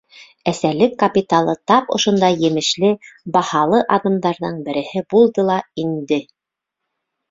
Әсәлек 0.51 0.95
капиталы 1.03 1.55
тап 1.73 1.93
ошондай 1.99 2.39
емешле, 2.47 2.91
баһалы 3.37 3.85
аҙымдарҙың 4.01 4.61
береһе 4.67 5.09
булды 5.17 5.51
ла 5.55 5.63
инде. 5.89 6.25